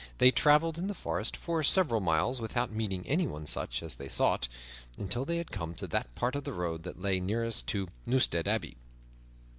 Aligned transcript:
They 0.17 0.31
traveled 0.31 0.79
in 0.79 0.87
the 0.87 0.95
forest 0.95 1.37
for 1.37 1.61
several 1.61 2.01
miles 2.01 2.41
without 2.41 2.71
meeting 2.71 3.05
anyone 3.05 3.45
such 3.45 3.83
as 3.83 3.93
they 3.93 4.07
sought, 4.09 4.47
until 4.97 5.25
they 5.25 5.37
had 5.37 5.51
come 5.51 5.75
to 5.75 5.85
that 5.85 6.15
part 6.15 6.35
of 6.35 6.43
the 6.43 6.53
road 6.53 6.81
that 6.81 6.99
lay 6.99 7.19
nearest 7.19 7.67
to 7.67 7.87
Newstead 8.07 8.47
Abbey. 8.47 8.77